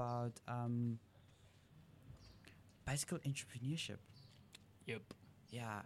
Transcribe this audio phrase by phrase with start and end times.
[0.00, 0.98] about um,
[2.86, 3.98] bicycle entrepreneurship.
[4.86, 5.02] Yep.
[5.50, 5.82] Yeah,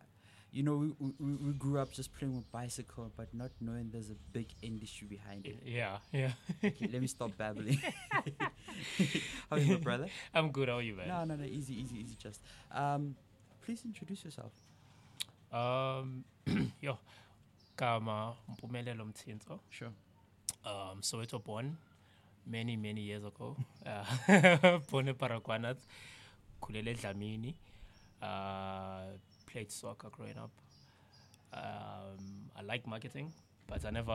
[0.53, 4.11] you know, we, we, we grew up just playing with bicycle, but not knowing there's
[4.11, 5.59] a big industry behind it.
[5.65, 6.33] Yeah, yeah.
[6.65, 7.81] Okay, let me stop babbling.
[9.51, 10.07] How are you, my brother?
[10.33, 10.69] I'm good.
[10.69, 11.09] How are you, man?
[11.09, 12.15] No, no, no, easy, easy, easy.
[12.17, 12.41] Just,
[12.71, 13.17] um,
[13.65, 14.53] please introduce yourself.
[15.51, 16.25] Um,
[16.81, 16.99] yo,
[17.75, 19.59] Kama Mpumelelo Mtintso.
[19.71, 19.91] Sure.
[20.65, 21.77] Um, Soweto born
[22.47, 23.57] many, many years ago.
[23.87, 25.77] Uh, born in Baragwanath,
[26.63, 27.55] Kulele Dlamini.
[28.23, 29.03] Uh,
[29.47, 30.51] played soccer growing up.
[31.53, 33.33] Um, I like marketing,
[33.67, 34.13] but I never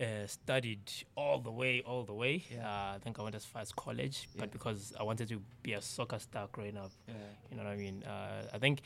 [0.00, 0.80] uh, studied
[1.14, 2.44] all the way, all the way.
[2.52, 2.66] Yeah.
[2.68, 4.40] Uh, I think I went as far as college, Yeah.
[4.40, 7.14] but because I wanted to be a soccer star growing up, Yeah.
[7.50, 8.02] you know what I mean?
[8.02, 8.80] Uh, I think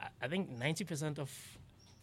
[0.00, 1.30] I- I think ninety percent of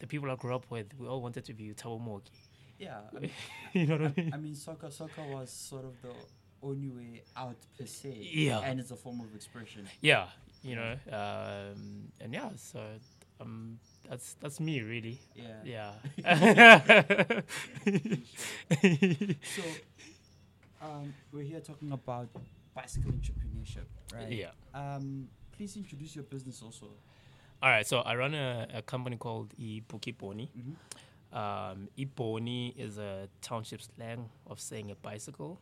[0.00, 2.30] the people I grew up with, we all wanted to be Thabo Mooki.
[2.78, 2.98] Yeah.
[3.14, 3.30] I mean,
[3.72, 4.34] you know what I I, mean?
[4.34, 6.12] I mean, soccer, soccer was sort of the
[6.62, 8.16] only way out per se.
[8.32, 8.60] Yeah.
[8.60, 9.86] And it's a form of expression.
[10.00, 10.26] Yeah,
[10.62, 12.80] you know, um, and yeah, so
[13.40, 15.20] um, that's that's me really.
[15.34, 15.92] Yeah.
[16.22, 17.40] Yeah.
[19.56, 19.62] So,
[20.82, 22.28] um, we're here talking about
[22.74, 24.30] bicycle entrepreneurship, right?
[24.30, 24.50] yeah.
[24.74, 26.86] Um, please introduce your business also.
[27.62, 27.86] All right.
[27.86, 30.48] So I run a, a company called Ibuki Pony.
[31.34, 35.60] Um, Iponi is a township slang of saying a bicycle.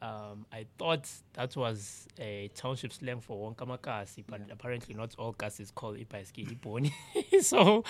[0.00, 4.52] Um, I thought that was a township slang for Wonkamakasi, but Yeah.
[4.52, 6.92] apparently not all is called Ipaski Iponi.
[7.42, 7.82] so,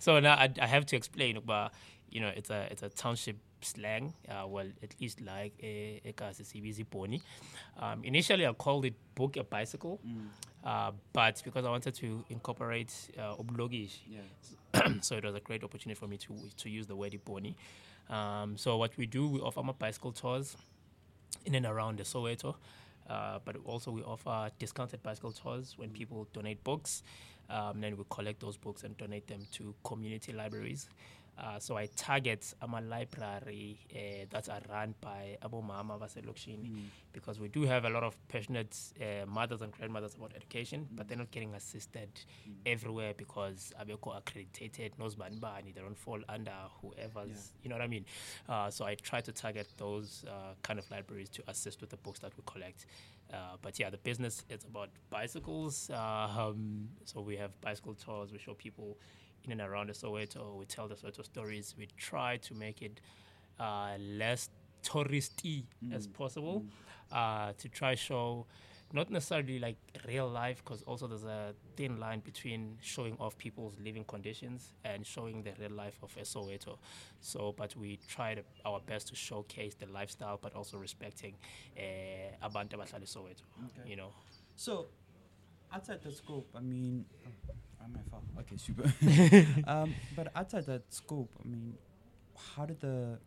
[0.00, 1.38] so now I, I have to explain.
[1.44, 1.72] But
[2.10, 4.12] you know, it's a it's a township slang.
[4.28, 6.42] Uh, well, at least like a a kasi
[6.90, 7.20] pony.
[7.78, 10.28] Um, initially, I called it book a bicycle, Mm.
[10.64, 14.20] Uh, but because I wanted to incorporate uh, oblogish, Yeah.
[15.00, 17.54] so it was a great opportunity for me to to use the word pony.
[18.08, 20.56] Um, so what we do, we offer my bicycle tours
[21.46, 22.54] in and around the Soweto,
[23.08, 27.02] uh, but also we offer discounted bicycle tours when people donate books.
[27.50, 30.88] Um, then we collect those books and donate them to community libraries.
[31.38, 36.70] Uh, so I target a library uh, that are run by Abu Mama Vaselokshini
[37.12, 41.08] because we do have a lot of passionate uh, mothers and grandmothers about education, but
[41.08, 42.10] they're not getting assisted
[42.66, 47.88] everywhere because Abeko accredited, knows Banbani, they don't fall under whoever's, you know what I
[47.88, 48.04] mean?
[48.48, 51.96] Uh, so I try to target those uh, kind of libraries to assist with the
[51.96, 52.86] books that we collect.
[53.32, 55.88] Uh, but yeah, the business is about bicycles.
[55.90, 58.32] Uh, um, so we have bicycle tours.
[58.32, 58.98] We show people
[59.44, 60.56] in and around the Soweto.
[60.56, 61.74] We tell the Soweto stories.
[61.76, 63.00] We try to make it
[63.58, 64.48] uh, less
[64.82, 66.64] touristy as possible
[67.12, 68.46] uh, to try show
[68.92, 69.76] not necessarily like
[70.06, 75.06] real life because also there's a thin line between showing off people's living conditions and
[75.06, 76.76] showing the real life of a Soweto.
[77.20, 81.34] So, but we tried our best to showcase the lifestyle, but also respecting
[81.76, 83.44] uh, abantu abahlala Soweto.
[83.64, 83.88] Okay.
[83.88, 84.10] You know.
[84.56, 84.88] So,
[85.72, 87.06] outside the scope, I mean,
[88.40, 88.84] Okay, super.
[89.70, 91.74] um, but outside that scope, I mean,
[92.54, 93.18] how did the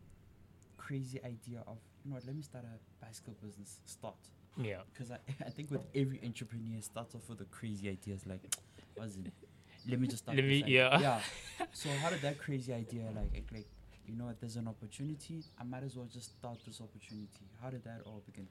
[0.76, 4.16] crazy idea of you know what, let me start a bicycle business start?
[4.56, 4.78] Yeah.
[4.92, 8.54] Because I, I think with every entrepreneur starts off with the crazy ideas like,
[8.96, 9.32] was it?
[9.88, 10.36] Let me just start.
[10.36, 10.90] Let me- idea.
[10.92, 11.00] yeah.
[11.00, 11.20] Yeah.
[11.72, 13.66] So how did that crazy idea like like, like
[14.06, 17.28] you know what, there's an opportunity, I might as well just start this opportunity.
[17.62, 18.46] How did that all begin?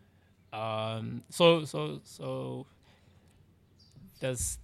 [0.51, 2.65] Um, so so so
[4.19, 4.57] there's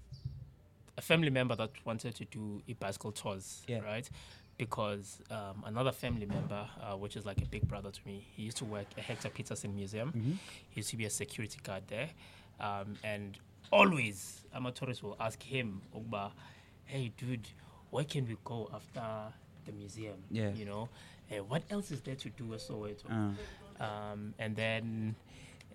[1.01, 3.79] a family member that wanted to do a bicycle tours, Yeah.
[3.79, 4.07] right?
[4.57, 8.43] Because um, another family member, uh, which is like a big brother to me, he
[8.43, 10.13] used to work at Hector Pieterson Museum.
[10.69, 12.09] He used to be a security guard there,
[12.59, 13.37] um, and
[13.71, 16.31] always amateurs will ask him, "Ogba,
[16.85, 17.47] hey dude,
[17.89, 19.33] where can we go after
[19.65, 20.17] the museum?
[20.29, 20.51] Yeah.
[20.53, 20.89] you know,
[21.31, 25.15] Eh, what else is there to do at Soweto?" Uh, um, and then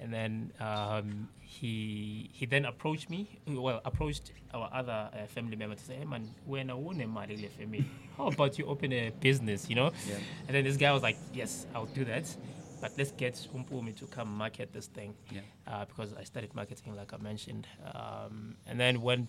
[0.01, 5.75] and then um, he he then approached me well approached our other uh, family member
[5.75, 7.07] to say hey man when I won a
[7.49, 7.85] family.
[8.17, 9.93] How about you open a business you know?
[10.09, 10.17] Yeah.
[10.47, 12.35] and then this guy was like yes I'll do that.
[12.81, 15.15] But let's get Umpumi to come market this thing.
[15.31, 15.41] Yeah.
[15.67, 17.67] uh, because I studied marketing like I mentioned.
[17.95, 19.29] Um, and then when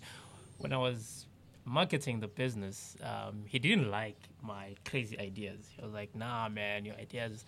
[0.58, 1.26] when I was
[1.66, 5.60] marketing the business um, he didn't like my crazy ideas.
[5.76, 7.46] He was like nah man your ideas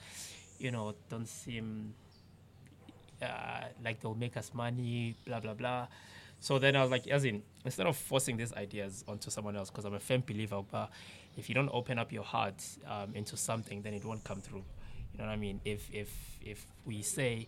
[0.60, 1.94] you know don't seem
[3.22, 5.88] uh, like they'll make us money, blah blah blah.
[6.42, 9.70] So then I was like, as in, instead of forcing these ideas onto someone else,
[9.70, 10.90] because I'm a firm believer, but
[11.36, 14.64] if you don't open up your heart um, into something, then it won't come through.
[15.14, 15.60] You know what I mean?
[15.66, 16.10] If if
[16.42, 17.48] if we say,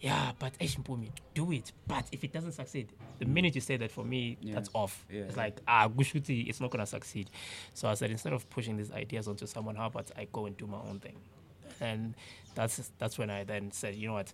[0.00, 2.88] yeah, but Eshimpumi, do it, but if it doesn't succeed,
[3.18, 4.56] the minute you say that for me, Yeah.
[4.56, 5.06] that's off.
[5.10, 7.30] Yeah, it's like ah, Gushuti, it's not gonna succeed.
[7.72, 10.54] So I said, instead of pushing these ideas onto someone, how about I go and
[10.58, 11.16] do my own thing?
[11.80, 12.12] And
[12.54, 14.30] that's that's when I then said, you know what,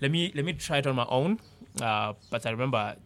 [0.00, 1.38] let me let me try it on my own.
[1.80, 2.96] Uh, but I remember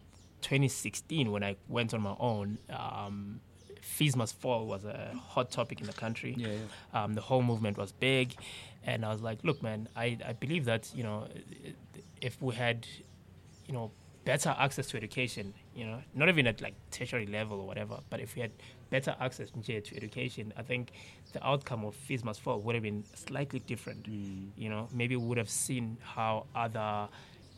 [0.41, 2.57] 2016 when I went on my own.
[2.69, 3.41] Um,
[3.81, 6.33] fees must fall was a hot topic in the country.
[6.37, 7.03] Yeah, yeah.
[7.03, 8.35] Um, the whole movement was big,
[8.83, 11.27] and I was like, look, man, I, I believe that you know,
[12.21, 12.87] if we had,
[13.67, 13.91] you know,
[14.25, 18.19] better access to education, you know, not even at like tertiary level or whatever, but
[18.19, 18.51] if we had
[18.89, 20.91] better access to education, I think
[21.31, 24.09] the outcome of fees must fall would have been slightly different.
[24.09, 24.47] Mm.
[24.57, 27.07] You know, maybe we would have seen how other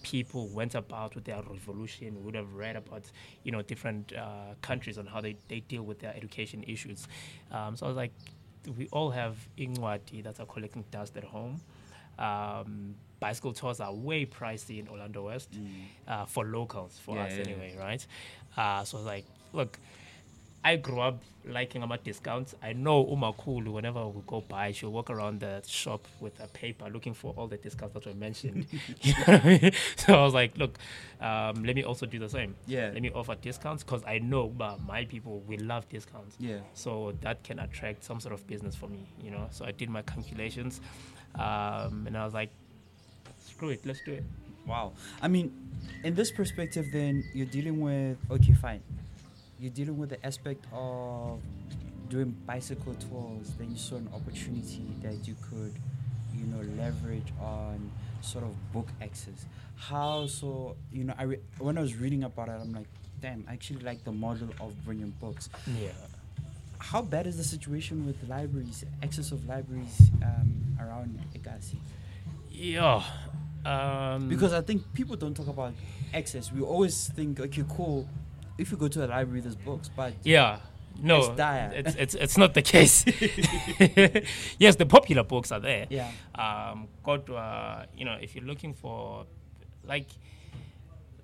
[0.04, 2.16] people went about with their revolution.
[2.18, 3.04] We would have read about,
[3.44, 7.08] you know, different uh, countries on how they, they deal with their education issues.
[7.52, 8.12] Um, so I was like,
[8.78, 11.62] we all have Ingwati that are collecting dust at home.
[12.20, 15.50] Um, bicycle tours are way pricey in Orlando West
[16.08, 17.44] uh, for locals, for Yeah, us yeah, yeah.
[17.46, 18.06] anyway, right?
[18.56, 19.80] Uh, so I was like, look,
[20.64, 22.54] I grew up liking about discounts.
[22.62, 26.90] I know Umakulu, whenever we go by, she'll walk around the shop with a paper
[26.90, 28.66] looking for all the discounts that were mentioned.
[29.02, 29.72] you know what I mean?
[29.96, 30.78] So I was like, look,
[31.22, 32.54] um, let me also do the same.
[32.66, 32.90] Yeah.
[32.94, 36.36] Let me offer discounts because I know uh, my people will love discounts.
[36.38, 36.58] Yeah.
[36.74, 39.48] So that can attract some sort of business for me, you know.
[39.52, 40.82] So I did my calculations,
[41.36, 42.50] um, and I was like,
[43.58, 44.24] screw it, let's do it.
[44.68, 44.94] Wow.
[45.22, 45.52] I mean,
[46.04, 48.84] in this perspective, then you're dealing with okay, fine.
[49.60, 51.42] You're dealing with the aspect of
[52.10, 53.54] doing bicycle tours.
[53.58, 55.74] Then you saw an opportunity that you could,
[56.38, 57.90] you know, leverage on
[58.22, 59.46] sort of book access.
[59.76, 60.76] How so?
[60.92, 62.88] You know, I re- when I was reading about it, I'm like,
[63.22, 65.50] damn, I actually like the model of bringing books.
[65.82, 65.90] Yeah.
[66.78, 71.78] How bad is the situation with libraries, access of libraries um, around Egasi?
[72.52, 73.02] Yeah.
[73.68, 75.74] Um, Because I think people don't talk about
[76.14, 76.52] access.
[76.52, 78.08] We always think, okay, cool.
[78.58, 80.60] If you go to a library, there's books, but Yeah.
[81.00, 81.72] No, It's dire.
[81.76, 83.06] it's, it's it's not the case.
[84.58, 85.86] yes, the popular books are there.
[85.92, 89.26] yeah, Um, God, uh, you know, if you're looking for
[89.84, 90.08] like,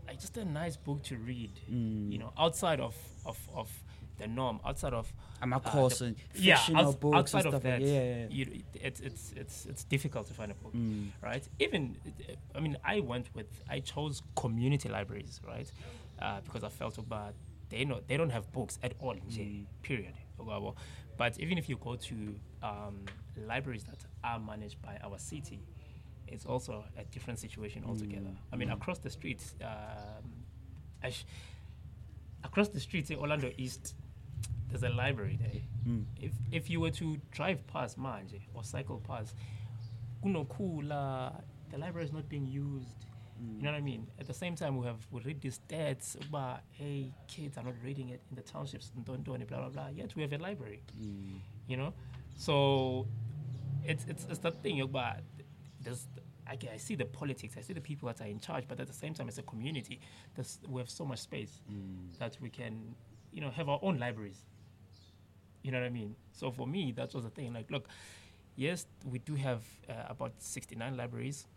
[0.08, 2.12] like just a nice book to read, Mm.
[2.12, 2.96] you know, outside of
[3.26, 3.70] of, of
[4.18, 5.12] the norm, outside of
[5.42, 8.28] I'm a the- yeah, fictional books outside of stuff like that, yeah, yeah, yeah.
[8.30, 11.10] you, it's it's it's it's difficult to find a book Mm.
[11.22, 11.44] right?
[11.60, 11.98] Even,
[12.56, 15.72] I mean, I went with, I chose community libraries, right?
[16.22, 17.34] Uh, because I felt about
[17.70, 19.66] they know they don't have books at all, Mm.
[19.82, 20.14] period.
[20.40, 20.76] Ogabo.
[21.18, 22.16] But even if you go to
[22.64, 23.06] um,
[23.48, 25.60] libraries that are managed by our city,
[26.28, 28.30] it's also a different situation altogether.
[28.30, 28.38] Mm.
[28.52, 28.74] I mean, Mm.
[28.74, 30.24] across the streets, um,
[32.44, 33.96] across the streets in Orlando East,
[34.74, 36.06] there's a library there Mm.
[36.22, 39.36] if if you were to drive past manje or cycle past
[40.24, 41.42] kunokhula
[41.72, 42.88] the library is not being used
[43.42, 43.58] Mm.
[43.58, 46.08] you know what i mean at the same time we have we read these stats
[46.28, 49.58] about hey kids are not reading it in the townships and don't do any blah
[49.58, 51.40] blah blah yet we have a library Mm.
[51.68, 51.94] you know
[52.38, 53.08] so
[53.84, 55.18] it's it's, it's that thing about
[55.82, 56.08] there's
[56.46, 58.88] I, I see the politics, I see the people that are in charge, but at
[58.88, 60.02] the same time, as a community,
[60.36, 62.18] there's, we have so much space Mm.
[62.20, 62.96] that we can,
[63.32, 64.44] you know, have our own libraries.
[65.64, 66.16] You know what I mean?
[66.34, 67.54] So for me, that was the thing.
[67.54, 67.88] Like, look,
[68.56, 71.48] yes, we do have uh, about 69 libraries,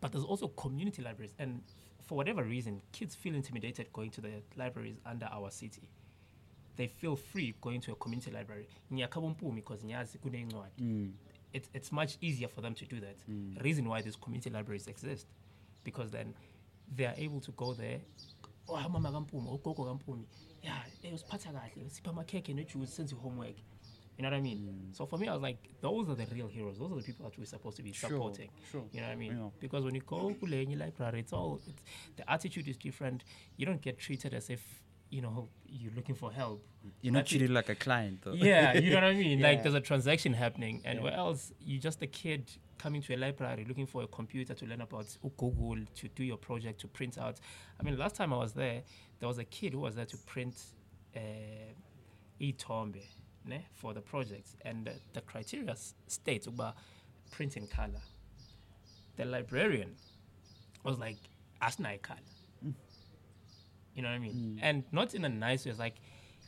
[0.00, 1.32] but there's also community libraries.
[1.38, 1.62] And
[2.02, 5.88] for whatever reason, kids feel intimidated going to the libraries under our city.
[6.76, 8.66] They feel free going to a community library.
[10.50, 10.70] Because.
[10.80, 11.12] Mm.
[11.52, 13.16] It's, it's much easier for them to do that.
[13.30, 13.62] Mm.
[13.62, 15.26] Reason why these community libraries exist,
[15.84, 16.34] because then
[16.96, 17.98] they are able to go there.
[18.68, 18.76] Oh,
[20.64, 21.04] mama kampumi, ugogo kampumi.
[21.04, 23.56] Yeah, eh usiphatha kahle, sipha amakhekhe nejuice senze homework.
[24.18, 24.58] You know what I mean?
[24.58, 24.94] Mm.
[24.94, 26.78] So for me, I was like, those are the real heroes.
[26.78, 28.50] Those are the people that we're supposed to be Sure, supporting.
[28.70, 28.84] sure.
[28.92, 29.32] You know what I mean?
[29.38, 29.50] Yeah.
[29.58, 31.82] Because when you go to the library, it's all it's,
[32.16, 33.24] the attitude is different.
[33.56, 36.64] You don't get treated as if you know you're looking for help.
[37.02, 38.32] You're not treated like a client, though.
[38.32, 39.40] Yeah, you know what I mean.
[39.40, 41.04] Like there's a transaction happening, and Yeah.
[41.04, 44.64] where else you're just a kid coming to a library looking for a computer to
[44.66, 47.38] learn about Google to do your project to print out.
[47.78, 48.82] I mean, last time I was there,
[49.18, 50.54] there was a kid who was there to print
[51.14, 51.20] uh,
[52.38, 53.02] e-tombe
[53.44, 55.74] ne, for the project, and the, the criteria
[56.06, 56.74] states about
[57.30, 58.00] print in color.
[59.16, 59.96] The librarian
[60.84, 61.18] was like,
[61.60, 62.18] "Asna color."
[63.94, 64.58] You know what I mean?
[64.62, 65.70] And not in a nice way.
[65.70, 65.94] It's like,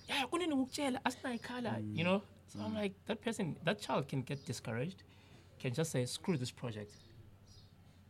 [0.09, 2.23] yeah, I couldn't work kunini ukutshela, asinayo color, you know?
[2.49, 5.03] So I'm like, that person, that child can get discouraged,
[5.59, 6.93] can just say, screw this project.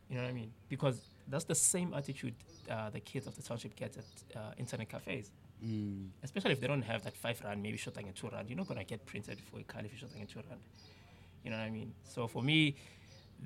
[0.09, 0.53] You know what I mean?
[0.69, 2.35] Because that's the same attitude
[2.71, 4.05] uh, the kids of the township get at
[4.37, 5.31] uh, internet cafes.
[5.65, 6.09] Mm.
[6.23, 8.49] Especially if they don't have that five rand, maybe shooting a two rand.
[8.49, 10.61] You're not to get printed for a card if you're shooting a two rand.
[11.45, 11.93] You know what I mean?
[12.05, 12.77] So for me,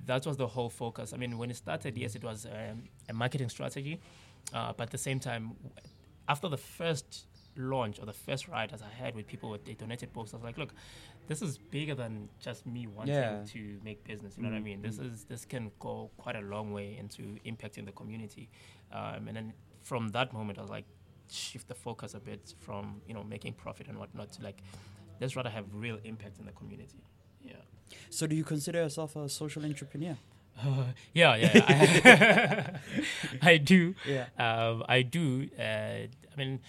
[0.06, 1.12] that was the whole focus.
[1.12, 4.00] I mean, when it started, yes, it was um, a marketing strategy,
[4.54, 5.54] uh, but at the same time,
[6.28, 7.26] after the first
[7.56, 10.36] launch or the first ride as I had with people with they donated books, I
[10.36, 10.74] was like, look,
[11.26, 13.44] this is bigger than just me wanting Yeah.
[13.54, 14.36] to make business.
[14.36, 14.82] You know what I Mm, mean?
[14.82, 18.48] This is this can go quite a long way into impacting the community.
[18.92, 20.84] Um, and then from that moment, I was like,
[21.30, 24.62] shift the focus a bit from you know making profit and whatnot to like,
[25.20, 27.02] let's rather have real impact in the community.
[27.42, 27.54] Yeah.
[28.10, 30.16] So, do you consider yourself a social entrepreneur?
[30.66, 32.78] Uh, yeah, yeah,
[33.42, 33.94] I, I do.
[34.08, 34.26] Yeah.
[34.38, 35.48] Um, I do.
[35.58, 36.60] Uh, I mean,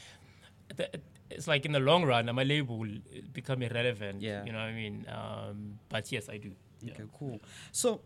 [0.75, 0.89] the,
[1.29, 2.97] it's like in the long run, my label will
[3.31, 4.21] become irrelevant.
[4.21, 4.43] Yeah.
[4.45, 5.05] You know what I mean?
[5.09, 6.51] Um, but yes, I do.
[6.81, 6.93] Yeah.
[6.93, 7.39] Okay, cool.
[7.71, 8.01] So,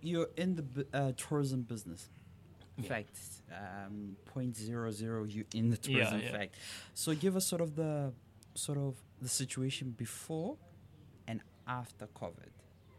[0.00, 2.08] you're in the uh, tourism business.
[2.78, 2.88] In Yeah.
[2.88, 3.18] fact,
[3.52, 6.32] um, point zero zero, you in the Yeah, tourism yeah.
[6.32, 6.54] fact.
[6.94, 8.12] So, give us sort of the
[8.54, 10.56] sort of the situation before
[11.28, 12.52] and after COVID.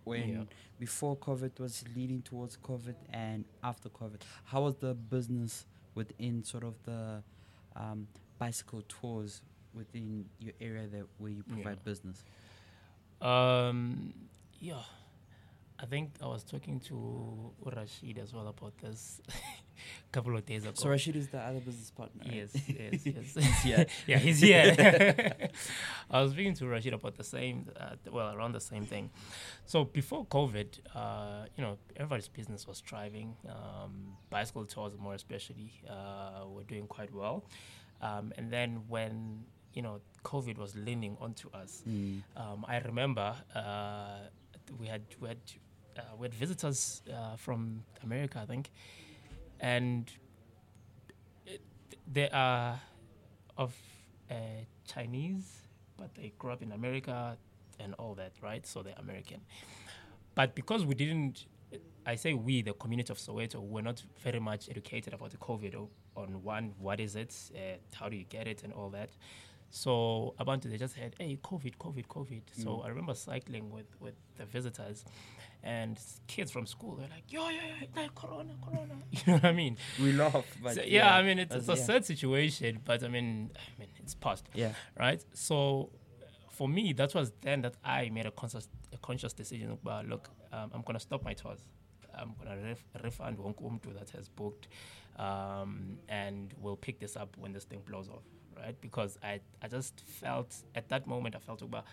[0.07, 0.43] When Yeah.
[0.79, 6.63] before COVID was leading towards COVID and after COVID, how was the business within sort
[6.63, 7.23] of the
[7.75, 8.07] um,
[8.39, 9.41] bicycle tours
[9.73, 11.83] within your area that where you provide Yeah.
[11.91, 12.23] business?
[13.21, 14.13] Um,
[14.59, 14.81] yeah.
[15.79, 19.21] I think I was talking to Rashid as well about this
[19.77, 20.73] a couple of days ago.
[20.75, 22.23] So Rashid is the other business partner.
[22.31, 23.33] Yes, yes, yes.
[23.35, 23.85] He's here.
[24.07, 25.49] yeah, he's here.
[26.09, 29.09] I was speaking to Rashid about the same, uh, well, around the same thing.
[29.65, 33.35] So before COVID, uh, you know, everybody's business was thriving.
[33.47, 37.45] Um, bicycle tours, more especially, uh, were doing quite well.
[38.01, 39.43] Um, and then when
[39.73, 42.21] you know COVID was leaning onto us, Mm.
[42.35, 44.19] um, I remember uh,
[44.79, 45.37] we had we had
[45.97, 48.69] uh, we had visitors uh, from America, I think,
[49.59, 50.11] and
[52.11, 52.79] they are
[53.57, 53.75] of
[54.29, 54.33] uh,
[54.85, 55.61] Chinese,
[55.97, 57.37] but they grew up in America
[57.79, 58.65] and all that, right?
[58.65, 59.41] So they're American.
[60.35, 61.45] But because we didn't,
[62.05, 65.87] I say we, the community of Soweto, were not very much educated about the COVID
[66.15, 69.09] on one, what is it, uh, how do you get it, and all that.
[69.69, 72.41] So Abantu, they just had, hey, COVID, COVID, COVID.
[72.63, 72.85] So Mm.
[72.85, 75.03] I remember cycling with, with the visitors
[75.63, 76.95] and kids from school.
[76.95, 78.95] They're like, yo, yo, yo, like Corona, Corona.
[79.11, 79.77] You know what I mean?
[80.01, 81.83] We laugh, but So, yeah, I mean, it's, it's a yeah.
[81.83, 84.71] sad situation, but I mean, I mean, it's past, Yeah.
[84.97, 85.23] right?
[85.33, 85.89] So
[86.51, 90.29] for me, that was then that I made a conscious, a conscious decision about, look,
[90.53, 91.59] um, I'm going to stop my tours.
[92.17, 94.69] I'm going to ref- refund wonke umuntu that has booked,
[95.19, 98.23] um, and we'll pick this up when this thing blows off,
[98.57, 98.75] right?
[98.81, 101.85] Because I, I just felt at that moment, I felt about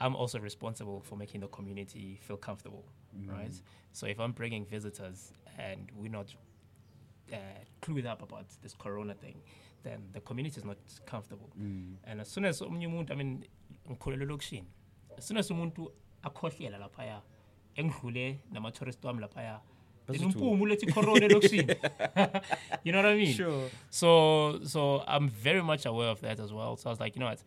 [0.00, 2.84] I'm also responsible for making the community feel comfortable,
[3.26, 3.54] right?
[3.92, 6.26] So if I'm bringing visitors and we're not
[7.32, 7.36] uh,
[7.80, 9.40] clued up about this corona thing,
[9.84, 11.50] then the community is not comfortable.
[11.60, 11.94] Mm.
[12.04, 13.44] And as soon as omunye umuntu, I mean,
[13.88, 14.66] ngikhulele elokishini.
[15.16, 15.92] As soon as umuntu
[16.24, 17.20] akhohlela laphaya,
[17.76, 19.60] engidlule nama-tourist wami laphaya,
[20.06, 21.28] then Basuthi- umpumu corona.
[22.84, 23.32] You know what I mean?
[23.34, 23.68] Sure.
[23.90, 26.76] So so I'm very much aware of that as well.
[26.76, 27.42] So I was like, you know what?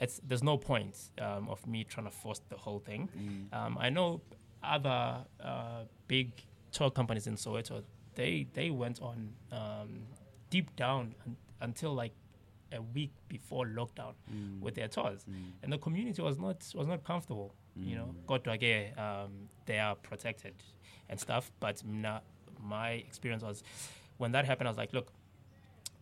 [0.00, 3.08] It's there's no point um, of me trying to force the whole thing.
[3.16, 3.56] Mm.
[3.56, 4.20] Um, I know
[4.62, 6.32] other uh, big
[6.72, 7.82] tour companies in Soweto.
[8.14, 10.02] They they went on um,
[10.50, 12.12] deep down un- until like
[12.72, 14.60] a week before lockdown Mm.
[14.60, 15.52] with their tours, Mm.
[15.62, 17.54] and the community was not was not comfortable.
[17.76, 20.54] You know, kodwa ke, um, they are protected
[21.08, 21.50] and stuff.
[21.60, 22.20] But mna,
[22.62, 23.62] my experience was
[24.18, 25.12] when that happened, I was like, look,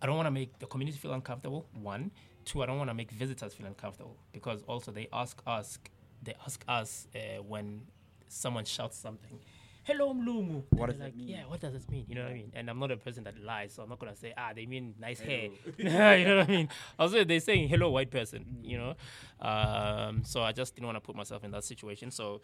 [0.02, 1.66] I don't want to make the community feel uncomfortable.
[1.80, 2.10] One,
[2.44, 5.78] two, I don't want to make visitors feel uncomfortable because also they ask us,
[6.22, 7.82] they ask us uh, when
[8.28, 9.38] someone shouts something.
[9.84, 10.62] Hello, Mlungu.
[10.70, 11.28] What does they're that mean?
[11.28, 12.04] Yeah, what does it mean?
[12.08, 12.52] You know what I mean?
[12.54, 14.94] And I'm not a person that lies, so I'm not gonna say, ah, they mean
[15.00, 15.48] nice hair.
[15.78, 16.68] you know what I mean?
[16.98, 18.44] Also, they're saying hello, white person.
[18.62, 18.94] You know,
[19.40, 22.10] um, so I just didn't want to put myself in that situation.
[22.10, 22.42] So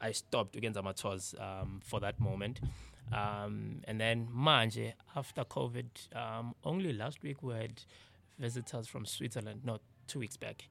[0.00, 2.60] I stopped against amateurs um, for that moment.
[3.12, 5.86] Um, and then manje after COVID,
[6.16, 7.82] um, only last week we had
[8.38, 10.68] visitors from Switzerland, not two weeks back.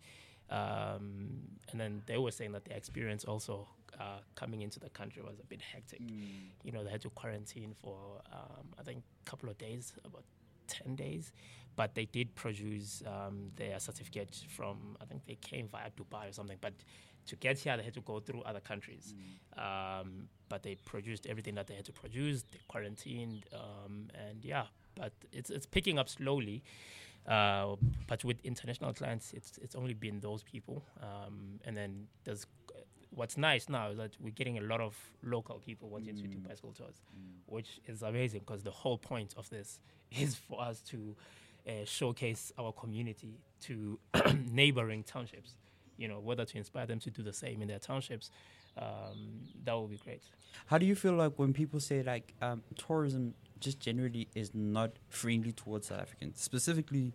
[0.50, 3.68] Um, and then they were saying that their experience also
[4.02, 6.02] uh, coming into the country was a bit hectic.
[6.02, 6.50] Mm.
[6.64, 7.98] You know, they had to quarantine for
[8.32, 10.24] um, I think a couple of days, about
[10.68, 11.32] ten days,
[11.76, 16.34] but they did produce um, their certificate from I think they came via Dubai or
[16.34, 16.74] something, but
[17.28, 19.14] to get here they had to go through other countries.
[19.58, 22.44] Um, but they produced everything that they had to produce.
[22.52, 24.66] They quarantined, um, and yeah,
[24.96, 26.64] but it's it's picking up slowly.
[27.28, 27.76] Uh,
[28.08, 32.48] but with international clients, it's it's only been those people, um, and then there's
[33.14, 36.38] what's nice now is that we're getting a lot of local people wanting to do
[36.38, 36.48] Mm.
[36.48, 37.02] bicycle tours,
[37.46, 39.80] which is amazing because the whole point of this
[40.12, 41.16] is for us to
[41.68, 44.00] uh, showcase our community to
[44.52, 45.56] neighboring townships.
[45.98, 48.32] You know, whether to inspire them to do the same in their townships,
[48.78, 50.24] um, that would be great.
[50.66, 54.94] How do you feel like when people say like um, tourism just generally is not
[55.10, 57.14] friendly towards South Africans, specifically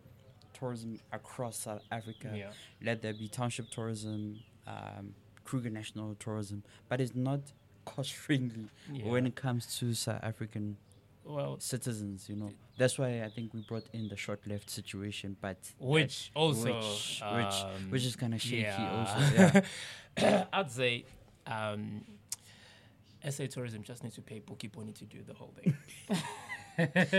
[0.53, 2.33] tourism across South Africa.
[2.35, 2.51] Yeah.
[2.83, 5.15] Let there be township tourism, um,
[5.47, 7.41] Kruger National Tourism, but it's not
[7.85, 9.07] cost friendly Yeah.
[9.13, 10.77] when it comes to South African
[11.25, 12.29] well, citizens.
[12.29, 16.31] You know, that's why I think we brought in the short left situation, but which
[16.35, 18.63] also, which- which- um, which is kind of shaky.
[18.63, 18.97] yeah.
[18.99, 19.63] Also,
[20.19, 20.45] yeah.
[20.53, 21.05] I'd say
[21.47, 21.83] um,
[23.35, 25.77] SA Tourism just needs to pay Bookie Pony to do the whole thing.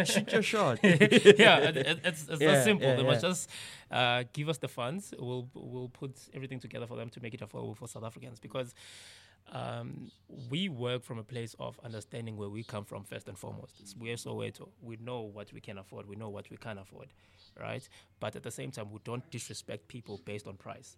[0.06, 0.80] Shoot your shot.
[0.84, 2.88] yeah, it, it- it's, it's Yeah, that simple.
[2.88, 3.50] yeah, they must just
[3.92, 5.14] uh, give us the funds.
[5.18, 8.74] We'll we'll put everything together for them to make it affordable for South Africans because
[9.54, 10.12] um,
[10.50, 13.76] we work from a place of understanding where we come from first and foremost.
[13.82, 14.70] It's we're Soweto.
[14.82, 16.08] We know what we can afford.
[16.08, 17.08] We know what we can't afford,
[17.60, 17.88] right?
[18.20, 20.98] But at the same time, we don't disrespect people based on price,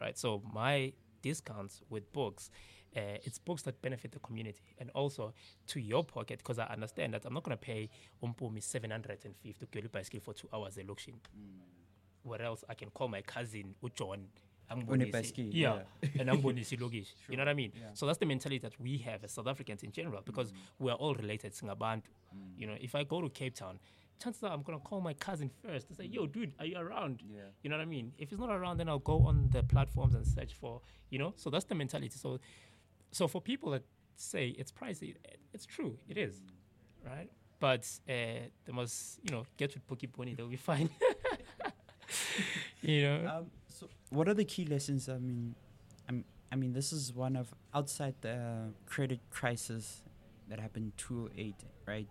[0.00, 0.16] right?
[0.18, 0.92] So my
[1.22, 2.50] discounts with books.
[2.94, 5.32] Uh, it's books that benefit the community and also
[5.66, 7.88] to your pocket because I understand that I'm not going to pay
[8.22, 11.14] Umpumi 750 to get a bicycle for two hours at Luxin.
[11.14, 11.60] Mm.
[12.22, 14.24] Where else I can call my cousin Ujon.
[14.70, 15.80] Unebhayisikili, Yeah,
[16.18, 17.08] and I'm going Ambonisi Logish.
[17.28, 17.72] You know what I mean?
[17.74, 17.88] yeah.
[17.94, 20.96] So that's the mentality that we have as South Africans in general because we are
[20.96, 21.52] all related.
[21.52, 22.04] Singabantu.
[22.56, 23.78] You know, if I go to Cape Town,
[24.22, 26.78] chances are I'm going to call my cousin first to say, yo, dude, are you
[26.78, 27.22] around?
[27.28, 27.40] Yeah.
[27.62, 28.12] You know what I mean?
[28.18, 30.80] If he's not around, then I'll go on the platforms and search for,
[31.10, 31.34] you know.
[31.36, 32.16] So that's the mentality.
[32.16, 32.38] So,
[33.12, 33.84] so for people that
[34.16, 35.14] say it's pricey,
[35.52, 36.40] it's true, it is,
[37.06, 37.30] right?
[37.60, 40.90] But uh, they must, you know, get with Pokiponi, they'll be fine.
[42.80, 43.32] you know.
[43.38, 45.08] Um, so, what are the key lessons?
[45.08, 45.54] I mean,
[46.08, 50.02] I'm, I mean, this is one of outside the credit crisis
[50.48, 51.54] that happened 2008,
[51.86, 52.08] right?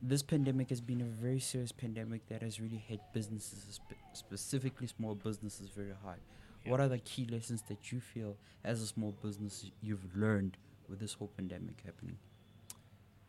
[0.00, 4.88] This pandemic has been a very serious pandemic that has really hit businesses, spe- specifically
[4.88, 6.18] small businesses, very hard.
[6.66, 10.56] What are the key lessons that you feel, as a small business, you've learned
[10.88, 12.16] with this whole pandemic happening?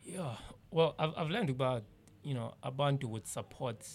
[0.04, 0.36] Yeah.
[0.70, 1.82] Well, I've, I've learned about,
[2.22, 3.86] you know, Abantu would support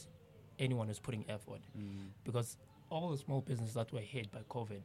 [0.58, 1.62] anyone who's putting effort
[2.24, 2.58] because
[2.90, 4.82] all the small businesses that were hit by COVID,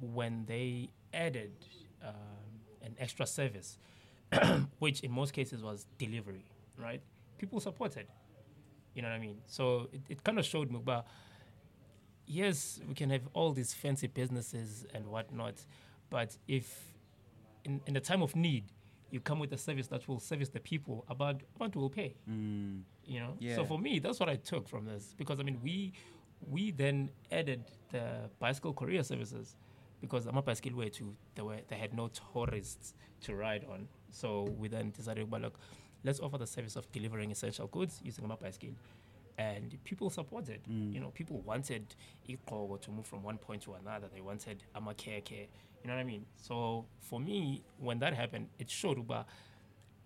[0.00, 1.52] when they added
[2.02, 2.14] um,
[2.82, 3.78] an extra service,
[4.78, 6.44] which in most cases was delivery,
[6.78, 7.02] right?
[7.38, 8.06] People supported.
[8.94, 9.38] You know what I mean?
[9.46, 11.06] So it, it kind of showed me about,
[12.30, 15.54] yes, we can have all these fancy businesses and whatnot,
[16.10, 16.66] but if
[17.64, 18.64] in, in the time of need,
[19.10, 22.82] you come with a service that will service the people, about Abantu will pay Mm.
[23.04, 23.56] you know Yeah.
[23.56, 25.92] so for me that's what i took from this because i mean we
[26.54, 28.04] we then added the
[28.38, 29.56] bicycle courier services
[30.00, 33.88] because i'm a bicycle way to they were they had no tourists to ride on
[34.10, 34.28] so
[34.60, 35.58] we then decided well look
[36.04, 38.74] let's offer the service of delivering essential goods using a bicycle
[39.40, 40.60] and people supported.
[40.70, 40.92] Mm.
[40.94, 41.84] you know people wanted
[42.28, 44.08] Ikogo to move from one point to another.
[44.14, 45.40] They wanted amakeke.
[45.82, 46.24] You know what i mean?
[46.36, 49.26] So for me when that happened it showed about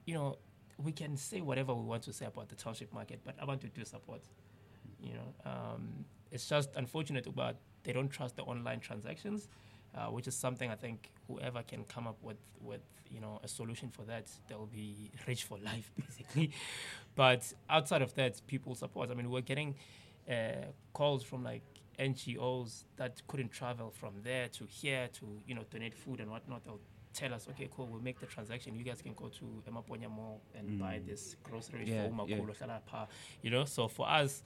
[0.06, 0.38] you know,
[0.82, 3.60] we can say whatever we want to say about the township market, but I want
[3.62, 4.22] to do support.
[5.00, 9.48] You know, um, it's just unfortunate about they don't trust the online transactions,
[9.96, 12.80] uh, which is something I think whoever can come up with with
[13.10, 16.50] you know a solution for that, they'll be rich for life basically.
[17.14, 19.10] but outside of that, people support.
[19.10, 19.74] I mean, we're getting
[20.28, 21.62] uh, calls from like
[21.98, 26.64] NGOs that couldn't travel from there to here to you know donate food and whatnot.
[26.64, 26.80] They'll
[27.12, 28.74] tell us, okay, cool, we'll make the transaction.
[28.74, 31.06] You guys can go to Emaponya Mall and buy Mm.
[31.06, 33.06] this grocery Yeah, for yeah.
[33.42, 33.64] You know.
[33.64, 34.42] So for us,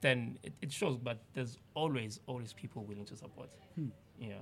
[0.00, 3.50] then it, it shows, but there's always, always people willing to support.
[3.74, 3.88] Hmm.
[4.20, 4.34] Yeah.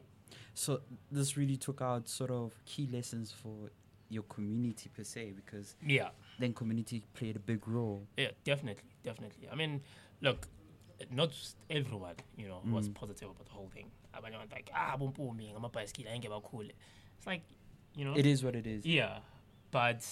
[0.54, 3.70] So this really took out sort of key lessons for
[4.08, 6.10] your community per se, because Yeah.
[6.38, 8.06] then community played a big role.
[8.16, 9.48] Yeah, definitely, definitely.
[9.48, 9.80] I mean,
[10.20, 10.48] look,
[11.10, 12.94] not just everyone, you know, was Mm.
[12.94, 13.90] positive about the whole thing.
[14.14, 16.72] Abantu like, ah, bumpumi, ngamabhayisikili angeke bakhule.
[17.16, 17.42] It's like,
[17.96, 18.84] you know, It is what it is.
[18.84, 19.20] Yeah,
[19.70, 20.04] but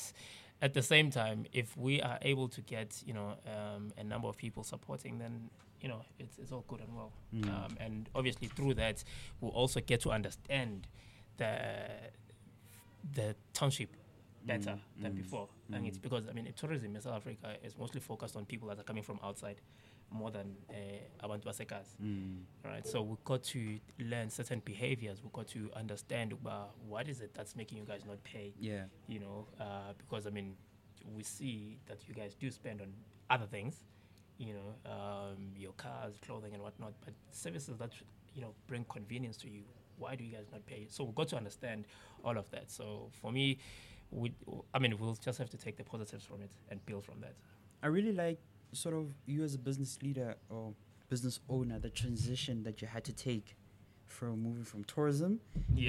[0.63, 4.29] at the same time, if we are able to get you know um, a number
[4.29, 7.13] of people supporting, then you know it's it's all good and well.
[7.35, 7.49] Mm.
[7.49, 9.03] Um, and obviously through that,
[9.41, 10.87] we'll also get to understand
[11.37, 11.53] the
[13.15, 13.91] the township
[14.45, 15.49] better Mm, than mm, before.
[15.73, 16.03] And it's mm.
[16.03, 19.03] because I mean tourism in South Africa is mostly focused on people that are coming
[19.03, 19.61] from outside
[20.11, 22.39] more than uh, abantu basekhaya Mm.
[22.65, 22.87] right?
[22.87, 25.23] So we got to learn certain behaviors.
[25.23, 28.53] We got to understand about what is it that's making you guys not pay.
[28.59, 28.85] Yeah.
[29.09, 30.57] You know, uh, because I mean,
[31.17, 32.93] we see that you guys do spend on
[33.29, 33.85] other things.
[34.39, 35.40] You know, um,
[36.01, 36.93] cars, clothing, and whatnot.
[37.05, 37.91] But services that
[38.35, 39.63] you know bring convenience to you.
[39.99, 40.87] Why do you guys not pay?
[40.89, 41.85] So we've got to understand
[42.25, 42.71] all of that.
[42.71, 43.59] So for me,
[44.11, 44.33] we,
[44.73, 47.35] I mean, we'll just have to take the positives from it and build from that.
[47.83, 48.39] I really like
[48.73, 50.73] sort of you as a business leader or
[51.09, 53.57] business owner, the transition that you had to take
[54.07, 55.41] from moving from tourism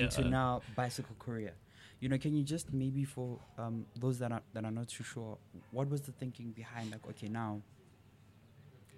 [0.04, 1.54] into now bicycle courier.
[2.00, 5.04] You know, can you just maybe for um, those that are that are not too
[5.04, 5.38] sure,
[5.72, 7.62] what was the thinking behind like, okay, now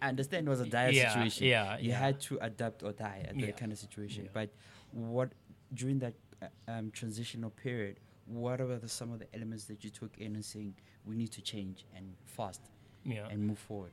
[0.09, 1.47] understand it was a dire Yeah, situation.
[1.47, 1.99] yeah, you yeah.
[1.99, 3.47] had to adapt or die at Yeah.
[3.47, 4.29] that kind of situation.
[4.33, 4.49] But
[4.91, 5.29] what
[5.73, 9.89] during that uh, um, transitional period, what are the, some of the elements that you
[9.89, 12.61] took in and saying we need to change and fast
[13.05, 13.91] and move forward?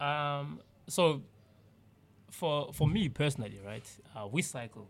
[0.00, 1.22] Um, so
[2.30, 4.88] for for me personally, right, uh, we cycle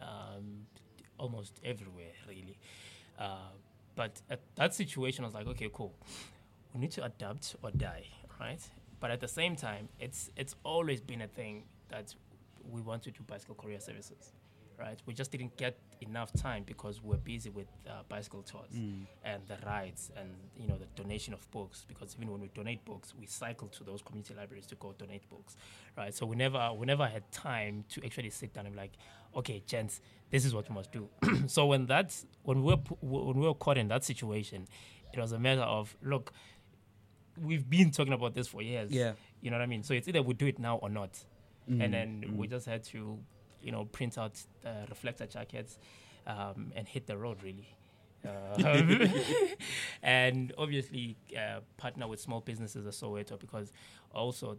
[0.00, 0.66] um,
[1.18, 2.58] almost everywhere, really.
[3.18, 3.50] Uh,
[3.94, 5.94] but at that situation, I was like, okay, cool.
[6.74, 8.04] We need to adapt or die,
[8.38, 8.60] right?
[9.00, 12.14] But at the same time, it's it's always been a thing that
[12.70, 14.32] we want to do bicycle courier services,
[14.78, 15.00] right?
[15.06, 18.70] We just didn't get enough time because we're busy with uh, bicycle tours
[19.24, 20.28] and the rides and
[20.58, 21.84] you know the donation of books.
[21.86, 25.28] Because even when we donate books, we cycle to those community libraries to go donate
[25.28, 25.56] books,
[25.96, 26.14] right?
[26.14, 28.92] So we never we never had time to actually sit down and be like,
[29.36, 31.08] okay, gents, this is what we must do.
[31.46, 34.66] so when that's when we we're when we were caught in that situation,
[35.12, 36.32] it was a matter of look,
[37.42, 38.90] we've been talking about this for years.
[38.90, 39.12] Yeah.
[39.40, 39.82] You know what I mean?
[39.82, 41.12] So it's either we do it now or not.
[41.70, 43.18] Mm, And then we just had to,
[43.62, 45.78] you know, print out the reflector jackets
[46.26, 47.68] um, and hit the road really.
[48.24, 49.06] Uh,
[50.02, 53.72] and obviously uh, partner with small businesses as Soweto because
[54.12, 54.58] also,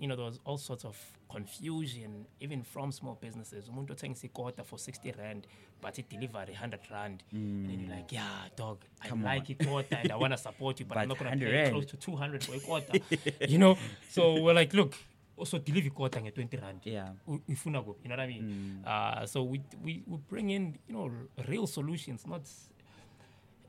[0.00, 0.96] you know, there was all sorts of
[1.30, 3.68] confusion even from small businesses.
[3.68, 5.46] Umuntu othengisa ikota for 60 rand,
[5.80, 7.22] but it delivered 100 rand.
[7.32, 9.10] And then you're like, yeah, dog, I Mm.
[9.10, 11.70] Come like ikota and I want to support you, but, I'm not going to pay
[11.70, 13.00] close to 200 for ikota.
[13.48, 13.76] you know?
[14.08, 14.94] So we're like, look,
[15.36, 16.80] also deliver ikota nge 20 rand.
[16.84, 17.08] Yeah.
[17.26, 18.82] You know what I mean?
[18.84, 18.88] Mm.
[18.88, 21.10] Uh, so we, we we bring in you know
[21.48, 22.42] real solutions, not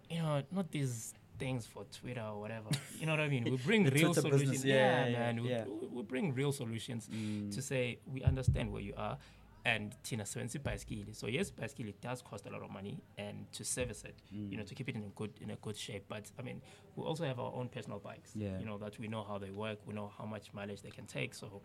[0.09, 2.69] you know not these things for Twitter or whatever.
[2.99, 3.43] You know what I mean?
[3.45, 4.41] We bring real Twitter solutions.
[4.51, 5.41] business, yeah, yeah, man.
[5.43, 5.65] We, yeah.
[5.65, 7.53] we, we bring real solutions Mm.
[7.55, 9.17] to say we understand where you are.
[9.65, 11.03] And Tina Swensi bicycle.
[11.11, 14.55] So yes, bicycle it does cost a lot of money, and to service it, you
[14.55, 16.05] know, to keep it in a good in a good shape.
[16.07, 16.61] But I mean,
[16.95, 18.31] we also have our own personal bikes.
[18.33, 18.57] Yeah.
[18.59, 21.05] You know that we know how they work, we know how much mileage they can
[21.05, 21.33] take.
[21.33, 21.61] So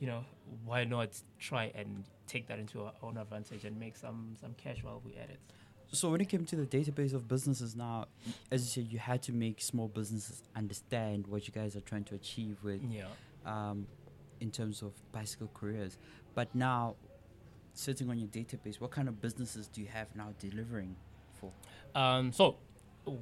[0.00, 0.24] you know,
[0.64, 4.82] why not try and take that into our own advantage and make some some cash
[4.82, 5.40] while we at it?
[5.92, 8.06] So when it came to the database of businesses now,
[8.50, 12.04] as you said, you had to make small businesses understand what you guys are trying
[12.04, 13.06] to achieve with Yeah.
[13.46, 13.86] um,
[14.40, 15.96] in terms of bicycle careers.
[16.34, 16.96] But now,
[17.72, 20.94] sitting on your database, what kind of businesses do you have now delivering
[21.40, 21.52] for?
[21.94, 22.58] Um, so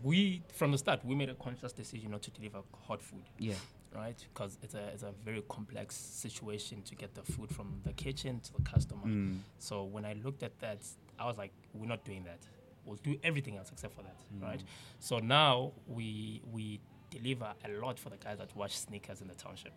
[0.02, 3.54] we from the start we made a conscious decision not to deliver hot food, Yeah.
[3.94, 4.16] right?
[4.34, 8.40] Because it's a it's a very complex situation to get the food from the kitchen
[8.40, 9.06] to the customer.
[9.06, 9.38] Mm.
[9.58, 10.78] So when I looked at that,
[11.18, 12.38] I was like, we're not doing that.
[12.84, 14.62] We'll do everything else except for that, right?
[15.00, 19.34] So now we we deliver a lot for the guys that wash sneakers in the
[19.34, 19.72] township.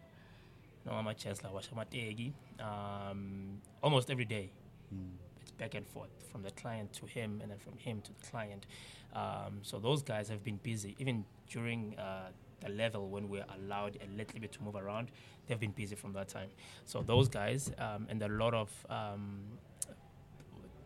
[0.85, 1.69] No, I'm a chancellor, wash
[2.59, 4.51] um, almost every day.
[5.41, 8.27] It's back and forth from the client to him, and then from him to the
[8.29, 8.65] client.
[9.13, 12.29] Um, so those guys have been busy, even during uh,
[12.61, 15.09] the level when we're allowed a little bit to move around.
[15.47, 16.49] They've been busy from that time.
[16.85, 19.41] So those guys, um, and a lot of um,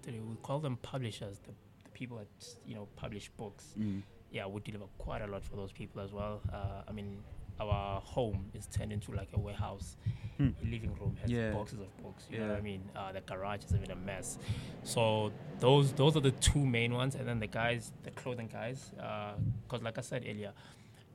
[0.07, 1.51] we call them publishers, the,
[1.83, 2.27] the people that
[2.65, 3.73] you know publish books.
[3.79, 4.01] Mm.
[4.31, 6.41] Yeah, we deliver quite a lot for those people as well.
[6.51, 7.19] Uh, I mean,
[7.59, 9.95] our home is turned into like a warehouse.
[10.37, 10.49] Hmm.
[10.63, 11.51] Living room has Yeah.
[11.51, 12.27] boxes of books.
[12.31, 12.81] You know what I mean?
[12.95, 14.39] Uh, the garage is even a mess.
[14.83, 18.91] So those those are the two main ones, and then the guys, the clothing guys,
[18.95, 20.51] because like I said earlier,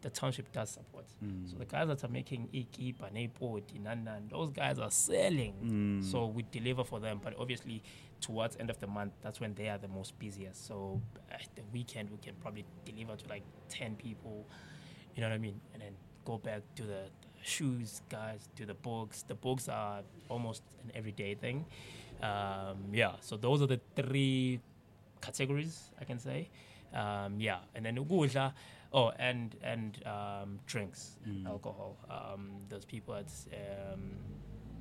[0.03, 1.07] the township does support.
[1.25, 1.51] Mm.
[1.51, 5.55] So the guys that are making ikipa, nepoti, nanan, those guys are selling.
[5.65, 6.05] Mm.
[6.05, 7.83] So we deliver for them, but obviously
[8.21, 10.67] towards end of the month, that's when they are the most busiest.
[10.67, 11.01] So
[11.31, 14.47] at the weekend, we can probably deliver to like ten people.
[15.15, 15.61] You know what I mean?
[15.73, 15.93] And then
[16.25, 19.23] go back to the, the shoes, guys, to the books.
[19.23, 21.65] The books are almost an everyday thing.
[22.23, 23.13] Um, yeah.
[23.21, 24.61] So those are the three
[25.21, 26.49] categories I can say.
[26.95, 28.53] Um, yeah, and then ukudla,
[28.95, 31.47] oh, and and um, drinks, Mm.
[31.47, 31.97] alcohol.
[32.09, 33.31] Um, those people that
[33.93, 34.13] um,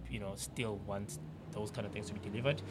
[0.09, 1.19] you know still want
[1.51, 2.61] those kind of things to be delivered,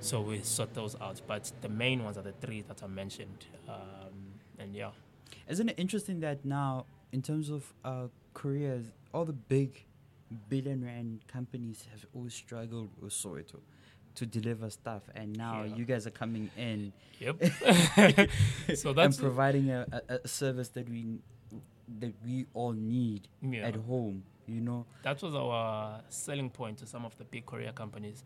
[0.00, 1.20] so we sort those out.
[1.26, 4.90] But the main ones are the three that I mentioned, um, and yeah.
[5.48, 9.84] Isn't it interesting that now, in terms of uh, careers, all the big
[10.48, 13.60] billion rand companies have always struggled with Soweto
[14.16, 15.76] to deliver stuff, and now Yeah.
[15.76, 17.36] you guys are coming in Yep.
[18.74, 21.18] so that's and providing a, a, a service that we
[22.00, 23.68] that we all need yeah.
[23.68, 24.24] at home.
[24.46, 28.24] You know, that was our selling point to some of the big courier companies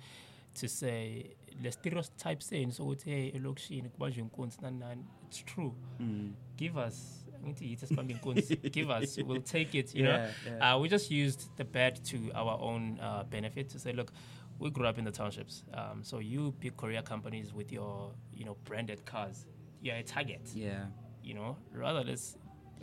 [0.54, 5.72] to say the stereotype saying so ukuthi hey elokishini kubanjwe inkunzi nani nani it's true
[5.98, 6.34] mm.
[6.56, 10.76] give us angithi yithi sibambe inkunzi give us we'll take it you yeah, know yeah.
[10.76, 14.12] uh, we just used the bad to our own uh, benefit to say look
[14.58, 18.44] we grew up in the townships um, so you big courier companies with your you
[18.44, 19.46] know branded cars
[19.82, 20.86] you're a target yeah.
[21.22, 22.36] you know rather let's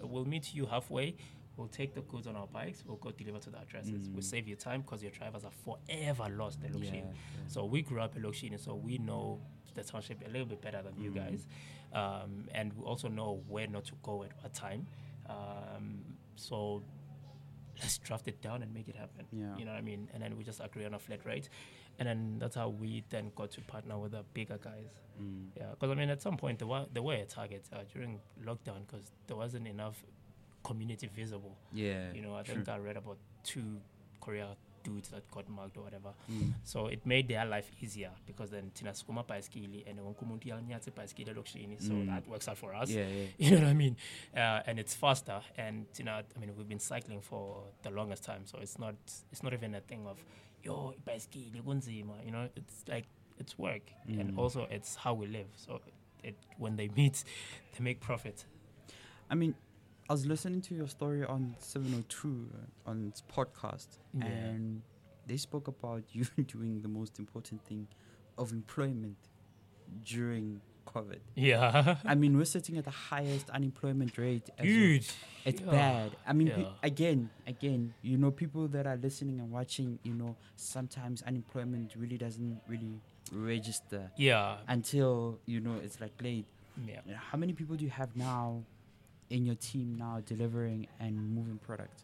[0.04, 1.16] we'll meet you halfway
[1.58, 2.84] We'll take the goods on our bikes.
[2.86, 4.10] We'll go deliver to the addresses.
[4.10, 4.24] We Mm.
[4.24, 7.06] save you time because your drivers are forever lost at Yeah, Lokshini.
[7.12, 7.48] yeah.
[7.48, 9.42] So we grew up in Lokshini, so we know
[9.74, 11.16] the township a little bit better than you Mm.
[11.16, 11.48] guys,
[11.94, 14.88] um, and we also know where not to go at what time.
[15.28, 16.84] Um, so
[17.80, 19.26] let's draft it down and make it happen.
[19.32, 19.56] Yeah.
[19.58, 20.10] You know what I mean?
[20.14, 21.50] And then we just agree on a flat rate,
[22.00, 24.90] and then that's how we then got to partner with the bigger guys.
[25.22, 25.50] Mm.
[25.56, 28.20] Yeah, because I mean, at some point there were there were a target uh, during
[28.44, 30.04] lockdown because there wasn't enough
[30.68, 31.56] community visible.
[31.74, 32.14] Yeah.
[32.14, 32.56] You know, I true.
[32.56, 33.80] think I read about two
[34.22, 36.14] courier dudes that got mugged or whatever.
[36.32, 36.54] Mm.
[36.64, 40.92] So it made their life easier because then tina sukuma baiskili and wonke umuntu uyalinyatsa
[40.92, 42.08] ibhayisikili elokishini so Mm.
[42.08, 42.90] that works out for us.
[42.90, 43.30] Yeah, yeah.
[43.40, 43.96] You know what I mean?
[44.34, 48.24] Uh, and it's faster and you know I mean we've been cycling for the longest
[48.26, 48.96] time so it's not
[49.32, 50.18] it's not even a thing of
[50.64, 53.08] yo ibhayisikili kunzima you know it's like
[53.40, 54.40] it's work and Mm.
[54.40, 55.82] also it's how we live so
[56.24, 57.26] it when they meet
[57.74, 58.46] they make profit.
[59.30, 59.56] I mean,
[60.10, 62.50] I was listening to your story on 702
[62.88, 64.26] uh, on its podcast, Yeah.
[64.26, 64.82] and
[65.28, 67.88] they spoke about you doing the most important thing
[68.38, 69.18] of employment
[70.06, 71.20] during COVID.
[71.36, 71.98] Yeah.
[72.06, 74.50] I mean, we're sitting at the highest unemployment rate.
[74.62, 75.06] Dude.
[75.44, 75.72] It's Yeah.
[75.72, 76.12] bad.
[76.26, 80.36] I mean, pe- again, again, you know, people that are listening and watching, you know,
[80.56, 83.02] sometimes unemployment really doesn't really
[83.34, 84.58] register Yeah.
[84.70, 86.46] until you know it's like late.
[86.86, 87.02] Yeah.
[87.06, 88.64] You know, How many people do you have now
[89.30, 92.04] in your team now delivering and moving product?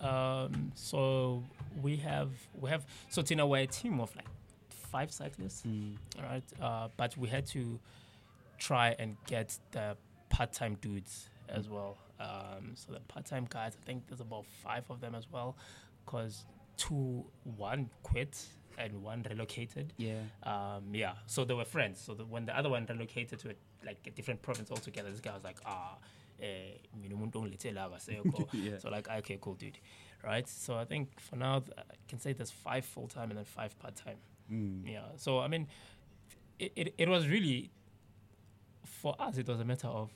[0.00, 1.42] Um, so
[1.82, 4.26] we have we have so Tina we're a team of like
[4.68, 5.96] five cyclists, Mm.
[6.18, 6.44] all right.
[6.60, 7.78] Uh, but we had to
[8.58, 9.96] try and get the
[10.28, 11.96] part-time dudes as well.
[12.20, 15.56] Um, so the part-time guys, I think there's about five of them as well,
[16.04, 16.44] because
[16.76, 17.24] two
[17.56, 18.44] one quit
[18.78, 19.92] and one relocated.
[19.96, 20.18] Yeah.
[20.42, 22.00] Um, yeah, so they were friends.
[22.00, 23.54] So the, when the other one relocated to a,
[23.86, 25.96] like a different province altogether, this guy was like, ah,
[26.40, 29.78] mina umuntu ongilethela akasekho." So like, okay, cool, dude,
[30.22, 30.48] right?
[30.48, 33.44] So I think for now th- I can say there's five full time and then
[33.44, 34.18] five part time.
[34.50, 34.86] Mm.
[34.90, 35.08] Yeah.
[35.16, 35.66] So I mean,
[36.58, 37.70] it, it it was really
[38.84, 39.38] for us.
[39.38, 40.10] It was a matter of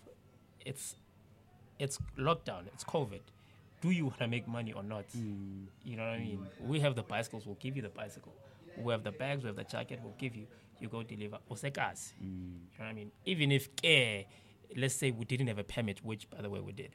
[0.64, 0.96] it's
[1.78, 2.66] it's lockdown.
[2.74, 3.20] It's COVID.
[3.80, 5.06] Do you want to make money or not?
[5.16, 5.66] Mm.
[5.84, 6.46] You know what I mean?
[6.60, 8.34] We have the bicycles, we'll give you the bicycle.
[8.76, 10.46] We have the bags, we have the jacket, we'll give you.
[10.80, 11.38] You go deliver.
[11.50, 12.12] Usekas.
[12.20, 12.22] Mm.
[12.22, 13.10] You know what I mean?
[13.24, 14.24] Even if, eh,
[14.76, 16.90] let's say we didn't have a permit, which by the way we did.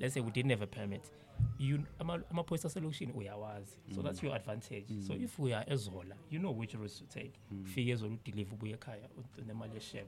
[0.00, 1.10] Let's say we didn't have a permit.
[1.58, 3.12] You, I'm a, I'm a poster solution.
[3.14, 3.76] We are was.
[3.94, 4.04] So mm.
[4.04, 4.86] that's your advantage.
[5.06, 5.24] So mm.
[5.24, 7.34] if we are Ezola, you know which routes to take.
[7.52, 7.66] Mm.
[7.66, 9.08] Figure Ezola deliver buye ekhaya,
[9.40, 10.06] unemali yeshebo.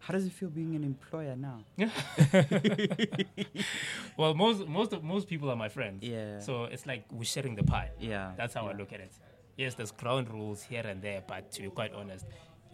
[0.00, 1.64] How does it feel being an employer now?
[4.16, 6.02] Well, most most of, most people are my friends.
[6.02, 6.38] Yeah.
[6.38, 7.90] So it's like we're sharing the pie.
[7.98, 8.32] Yeah.
[8.36, 9.12] That's how I look at it.
[9.56, 12.26] Yes, there's ground rules here and there, but to be quite honest,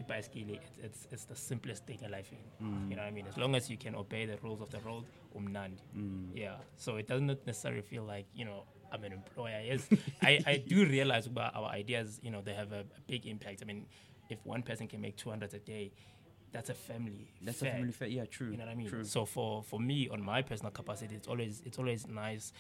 [0.06, 2.30] basically it's, it's it's the simplest thing in life.
[2.60, 3.26] You know what I mean?
[3.28, 5.04] As long as you can obey the rules of the road,
[5.36, 5.80] umnandi.
[5.96, 6.28] Mm.
[6.34, 6.56] Yeah.
[6.76, 9.60] So it doesn't necessarily feel like you know I'm an employer.
[9.64, 9.88] Yes,
[10.22, 12.20] I, I do realize about our ideas.
[12.22, 13.62] You know, they have a, a big impact.
[13.62, 13.86] I mean,
[14.28, 15.92] if one person can make 200 a day,
[16.52, 17.28] that's a family.
[17.42, 17.68] That's fed.
[17.68, 18.08] a family fair.
[18.08, 18.50] Yeah, true.
[18.50, 18.88] You know what I mean?
[18.88, 19.04] True.
[19.04, 22.52] So for for me, on my personal capacity, it's always it's always nice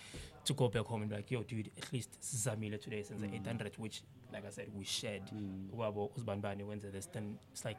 [0.44, 3.30] to go back home and be like, yo, dude, at least Zamila today since Mm.
[3.30, 5.22] the 800, which like I said, we shared.
[5.76, 7.78] Wabo usbanbani Wednesday, this then it's like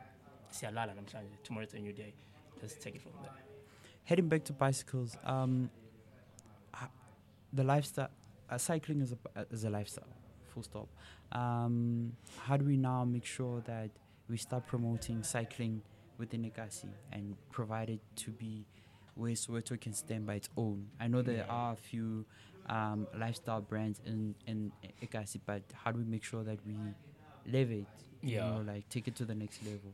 [0.52, 1.38] siyalala namhlanje.
[1.44, 2.14] Tomorrow it's a new day.
[2.62, 3.32] Let's take it from there.
[4.04, 5.70] Heading back to bicycles, um,
[7.54, 8.10] the lifestyle,
[8.50, 10.08] uh, cycling is a is a lifestyle.
[10.54, 10.88] Full stop.
[11.32, 12.14] Um,
[12.46, 13.90] how do we now make sure that
[14.30, 15.82] we start promoting cycling
[16.22, 18.66] within Ekasi and provide it to be
[19.16, 20.88] where Soweto can stand by its own?
[21.00, 22.26] I know there are a few
[22.70, 24.72] um, lifestyle brands in in
[25.06, 26.78] Ekasi, but how do we make sure that we
[27.48, 27.88] elevate?
[28.22, 28.46] You Yeah.
[28.50, 29.92] know, like take it to the next level.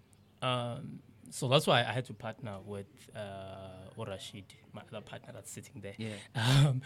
[0.49, 5.51] Um, so that's why I had to partner with uh, Orashid, my other partner that's
[5.57, 5.95] sitting there.
[5.97, 6.19] Yeah.
[6.67, 6.81] um,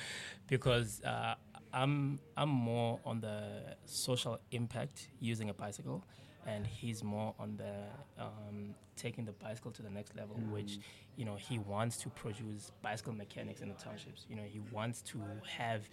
[0.48, 1.36] because uh,
[1.74, 6.04] I'm I'm more on the social impact using a bicycle,
[6.46, 10.80] and he's more on the um, taking the bicycle to the next level, which
[11.16, 14.26] you know he wants to produce bicycle mechanics in the townships.
[14.30, 15.22] You know he wants to
[15.58, 15.88] have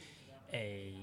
[0.53, 0.95] a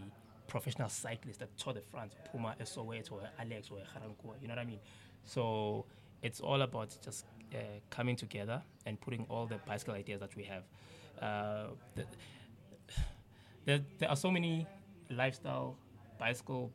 [0.47, 4.41] professional cyclist at Tour de France, Puma, Soweto, or Alex, or Harankua.
[4.41, 4.79] You know what I mean?
[5.23, 5.85] So
[6.21, 7.57] it's all about just uh,
[7.89, 10.63] coming together and putting all the bicycle ideas that we have.
[11.21, 12.05] Uh, the,
[13.65, 14.67] there, there are so many
[15.09, 15.77] lifestyle
[16.17, 16.71] bicycle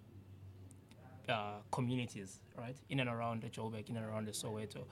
[1.30, 4.84] uh, communities, right, in and around the Joburg, in and around the Soweto.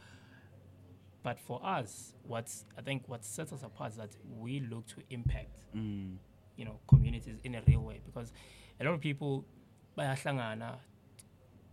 [1.23, 4.97] But for us, what's I think what sets us apart is that we look to
[5.11, 6.17] impact, Mm.
[6.57, 8.33] you know, communities in a real way because
[8.81, 9.45] a lot of people
[9.97, 10.77] bayahlangana,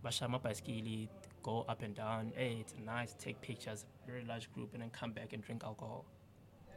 [0.04, 1.08] bashama baiskeli,
[1.42, 2.32] go up and down.
[2.36, 6.04] Hey, it's nice, take pictures, very large group, and then come back and drink alcohol.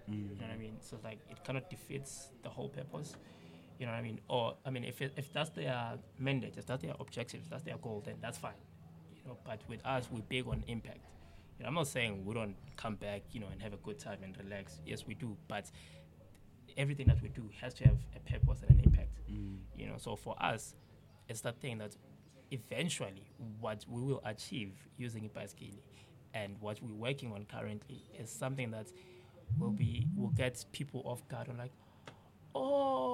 [0.09, 0.29] Mm.
[0.29, 0.77] You know what I mean?
[0.79, 3.15] So like it kind of defeats the whole purpose.
[3.79, 4.19] You know what I mean?
[4.27, 7.63] Or I mean, if it, if that's their mandate, if that's their objective, if that's
[7.63, 8.51] their goal, then that's fine.
[9.15, 10.99] You know, but with us, we're big on impact.
[11.57, 13.97] You know, I'm not saying we don't come back, you know, and have a good
[13.97, 14.79] time and relax.
[14.85, 15.71] Yes, we do, but
[16.77, 19.17] everything that we do has to have a purpose and an impact.
[19.31, 19.57] Mm.
[19.77, 20.75] You know, so for us,
[21.29, 21.95] it's that thing that
[22.51, 25.79] eventually what we will achieve using Ipaskili
[26.33, 28.87] and what we're working on currently is something that
[29.57, 31.71] will be will get people off guard on like,
[32.55, 33.08] oh,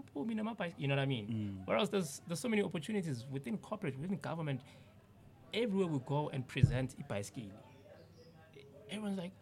[0.00, 0.72] I won't put me in.
[0.78, 1.26] You know what I mean?
[1.26, 1.66] Mm.
[1.66, 4.60] Whereas there's there's so many opportunities within corporate, within government,
[5.52, 7.50] everywhere we go and present Ipaskili.
[8.90, 9.32] Everyone's like,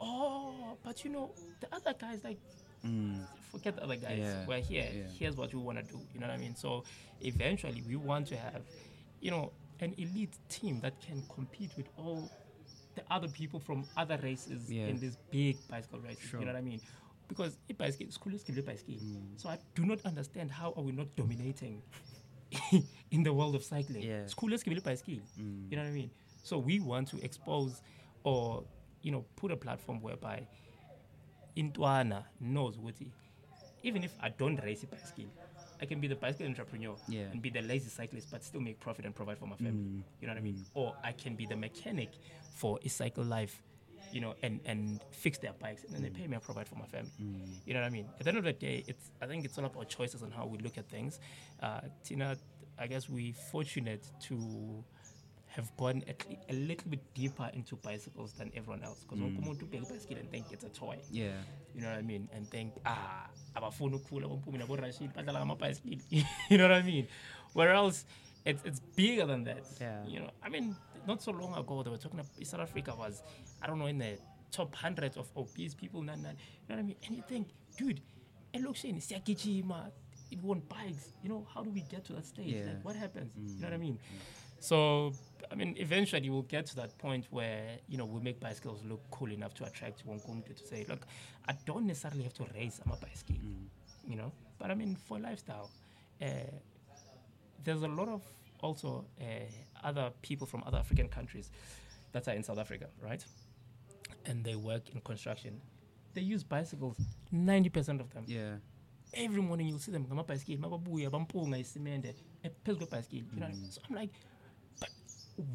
[0.00, 2.38] oh, but you know, the other guys like
[2.84, 3.26] Mm.
[3.50, 4.18] forget the other guys.
[4.18, 4.88] Yeah, We're here.
[4.94, 5.02] yeah.
[5.18, 5.98] Here's what we want to do.
[6.14, 6.54] You know what I mean?
[6.54, 6.84] So
[7.20, 8.62] eventually, we want to have,
[9.20, 12.30] you know, an elite team that can compete with all
[12.94, 14.86] the other people from other races Yeah.
[14.86, 16.20] in this big bicycle race.
[16.20, 16.38] Sure.
[16.40, 16.80] You know what I mean?
[17.28, 17.58] Because
[18.10, 18.94] school is still a bicycle.
[18.94, 19.22] Mm.
[19.36, 21.82] So I do not understand how are we not dominating
[23.10, 24.02] in the world of cycling.
[24.02, 24.26] Yeah.
[24.26, 25.14] School is bicycle.
[25.40, 25.70] Mm.
[25.70, 26.10] You know what I mean?
[26.42, 27.82] So we want to expose
[28.22, 28.62] or,
[29.02, 30.46] you know, put a platform whereby
[31.56, 33.10] Intwana knows what he,
[33.82, 35.24] even if I don't race a bicycle,
[35.80, 37.22] I can be the bicycle entrepreneur Yeah.
[37.32, 39.72] and be the lazy cyclist, but still make profit and provide for my family.
[39.72, 40.02] Mm.
[40.20, 40.64] You know what I mean?
[40.74, 42.10] Or I can be the mechanic
[42.54, 43.62] for a cycle life,
[44.12, 46.76] you know, and, and fix their bikes and then they pay me and provide for
[46.76, 47.10] my family.
[47.20, 47.46] Mm.
[47.66, 48.06] You know what I mean?
[48.18, 50.46] At the end of the day, it's I think it's all about choices and how
[50.46, 51.20] we look at things.
[51.62, 52.36] Uh, Tina,
[52.78, 54.84] I guess we're fortunate to
[55.48, 59.04] have gone at le- a little bit deeper into bicycles than everyone else.
[59.04, 59.38] Because Mm.
[59.40, 59.56] mm.
[59.56, 59.88] mm.
[59.88, 60.98] bicycle and think it's a toy.
[61.10, 61.30] Yeah.
[61.74, 62.28] You know what I mean?
[62.34, 66.26] And think, ah, abafuna ukukhula bompumi nabo Rashid badlala ngamabhayisikili.
[66.50, 67.06] You know what I mean?
[67.54, 68.04] Whereas
[68.44, 69.64] it's it's bigger than that.
[69.80, 70.04] Yeah.
[70.06, 73.22] You know, I mean, not so long ago they were talking about South Africa was,
[73.62, 74.18] I don't know, in the
[74.50, 76.00] top hundreds of obese people.
[76.00, 76.12] You know
[76.68, 76.96] what I mean?
[77.06, 78.00] And you think, dude,
[78.52, 79.90] elokishini siyagijima,
[80.30, 81.08] we want bikes.
[81.22, 82.54] You know, how do we get to that stage?
[82.54, 82.66] Yeah.
[82.66, 83.30] Like, what happens?
[83.36, 83.60] You Mm.
[83.60, 83.98] know what I mean?
[84.58, 85.12] So,
[85.50, 89.02] I mean, eventually we'll get to that point where, you know, we make bicycles look
[89.10, 91.06] cool enough to attract Wonkumtu to say, look,
[91.48, 93.66] I don't necessarily have to race I'm a bicycle, Mm.
[94.08, 94.32] you know?
[94.58, 95.70] But I mean, for lifestyle,
[96.22, 96.26] uh,
[97.62, 98.22] there's a lot of
[98.60, 99.24] also uh,
[99.84, 101.50] other people from other African countries
[102.12, 103.24] that are in South Africa, right?
[104.30, 105.60] And they work in construction.
[106.14, 106.96] They use bicycles,
[107.32, 108.56] 90% of them Yeah.
[109.14, 113.60] every morning you'll see them mababuya bampunga isimende eh, phezu kwebhayisikili you know what I
[113.60, 113.70] mean?
[113.70, 114.12] so i'm like
[114.80, 114.90] but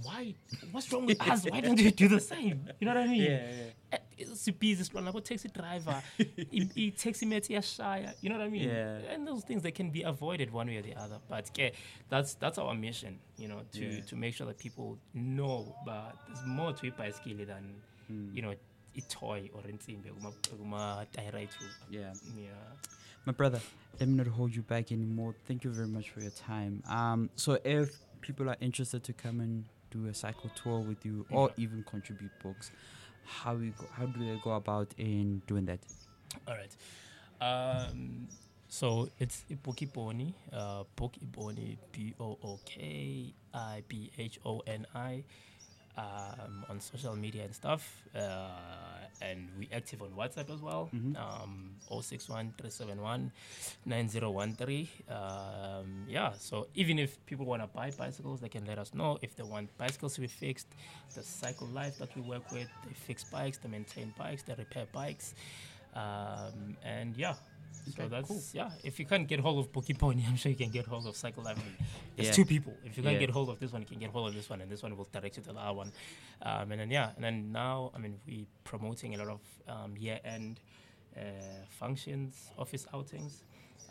[0.05, 0.35] why
[0.71, 3.31] what's wrong with us why don't you do the same you know what i mean
[3.91, 6.03] Eh, sibhizi silwa nabo-taxi driver
[6.51, 9.13] i- i-taxi mate iyashaya you know what i mean Yeah.
[9.15, 11.71] and those things they can be avoided one way or the other but yeah,
[12.09, 14.05] that's that's our mission you know to Yeah.
[14.05, 17.63] to make sure that people know but there's more to ibhayisikili than
[18.11, 18.35] Mm.
[18.35, 18.55] you know
[18.95, 20.09] itoy or intsimbi
[20.57, 22.13] kumatayira ethu Yeah.
[22.37, 22.75] yeah
[23.25, 23.61] My brother,
[23.99, 25.35] let me not hold you back anymore.
[25.47, 26.81] Thank you very much for your time.
[26.89, 27.89] Um, so if
[28.21, 31.63] people are interested to come and do a cycle tour with you or Yeah.
[31.65, 32.71] even contribute books,
[33.23, 35.79] how we go, how do they go about in doing that?
[36.47, 36.75] All right.
[37.39, 38.27] Um,
[38.67, 45.23] so it's Ibokiboni, uh, Bokiboni, B O O K I B H O N I,
[45.97, 48.03] um, on social media and stuff.
[48.15, 48.49] Uh,
[49.21, 50.89] and we active on WhatsApp as well.
[50.93, 51.15] Mhm.
[51.15, 53.31] Um, 061 371
[53.85, 54.87] 9013.
[55.09, 59.17] Um, yeah, so even if people want to buy bicycles, they can let us know.
[59.21, 60.67] If they want bicycles to be fixed,
[61.13, 64.87] the Cycle Life that we work with, they fix bikes, they maintain bikes, they repair
[64.91, 65.35] bikes.
[65.93, 67.35] Um, and yeah,
[67.89, 68.43] so Okay, that's cool.
[68.53, 68.69] yeah.
[68.83, 71.43] If you can't get hold of Pokipony, I'm sure you can get hold of Cycle
[71.43, 71.55] mean,
[72.15, 72.33] there's Yeah.
[72.33, 72.77] two people.
[72.83, 73.19] If you can't Yeah.
[73.19, 74.95] get hold of this one, you can get hold of this one, and this one
[74.95, 75.91] will direct you to the other one.
[76.41, 79.95] Um, and then yeah, and then now I mean we promoting a lot of um,
[79.97, 80.59] year-end
[81.17, 81.21] uh,
[81.69, 83.43] functions, office outings.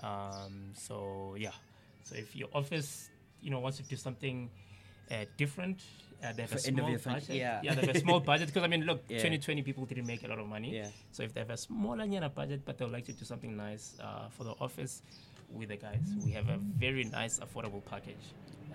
[0.03, 1.53] Um, so yeah,
[2.05, 3.11] so if your office
[3.43, 4.51] you know wants to do something
[5.11, 5.83] uh, different.
[6.23, 7.31] Uh, they have For a small budget.
[7.31, 7.61] yeah.
[7.63, 9.19] yeah, they have a small budget because I mean, look, Yeah.
[9.19, 10.75] 2020 people didn't make a lot of money.
[10.77, 10.89] Yeah.
[11.13, 13.57] So if they have a smaller nyana budget, but they would like to do something
[13.57, 15.03] nice uh, for the office
[15.53, 18.25] with the guys, we have a very nice, affordable package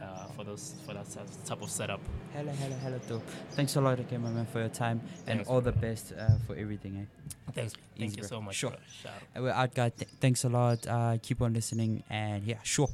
[0.01, 1.05] uh, for those for that
[1.45, 2.01] type of setup.
[2.33, 3.23] Hello, hello, hello, dope.
[3.51, 6.37] Thanks a lot again, my man, for your time and Thanks, all the best uh,
[6.47, 6.97] for everything.
[6.97, 7.51] Eh?
[7.53, 8.27] Thanks, thank Easy, you bro.
[8.29, 8.55] so much.
[8.55, 8.71] Sure.
[8.71, 8.79] bro.
[9.03, 9.41] Shout out.
[9.43, 9.91] We're out, guys.
[9.97, 10.85] Th- thanks a lot.
[10.87, 12.89] Uh, keep on listening, and yeah, sure.